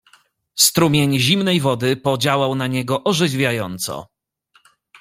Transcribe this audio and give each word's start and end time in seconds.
"Strumień 0.55 1.19
zimnej 1.19 1.59
wody 1.61 1.95
podziałał 1.97 2.55
na 2.55 2.67
niego 2.67 3.03
orzeźwiająco." 3.03 4.07